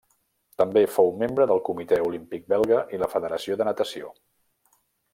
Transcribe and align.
També 0.61 0.81
fou 0.93 1.11
membre 1.23 1.47
del 1.51 1.61
Comitè 1.69 1.99
Olímpic 2.07 2.49
belga 2.55 2.81
i 2.97 3.01
la 3.05 3.13
federació 3.15 3.59
de 3.61 3.69
natació. 3.71 4.15